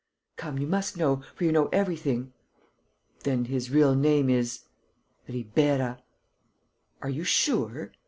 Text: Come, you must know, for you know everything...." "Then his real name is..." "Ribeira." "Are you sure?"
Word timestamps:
Come, 0.35 0.57
you 0.57 0.65
must 0.65 0.97
know, 0.97 1.21
for 1.35 1.43
you 1.43 1.51
know 1.51 1.67
everything...." 1.71 2.33
"Then 3.23 3.45
his 3.45 3.69
real 3.69 3.93
name 3.93 4.31
is..." 4.31 4.61
"Ribeira." 5.29 6.01
"Are 7.03 7.09
you 7.11 7.23
sure?" 7.23 7.91